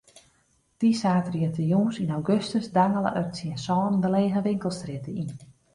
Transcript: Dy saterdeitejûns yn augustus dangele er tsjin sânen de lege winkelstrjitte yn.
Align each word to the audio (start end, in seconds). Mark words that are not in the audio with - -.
Dy 0.79 0.89
saterdeitejûns 1.01 1.95
yn 2.03 2.13
augustus 2.17 2.67
dangele 2.75 3.11
er 3.19 3.27
tsjin 3.33 3.57
sânen 3.65 4.01
de 4.03 4.09
lege 4.13 4.39
winkelstrjitte 4.45 5.11
yn. 5.21 5.29